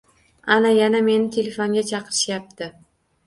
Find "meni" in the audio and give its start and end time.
1.09-1.27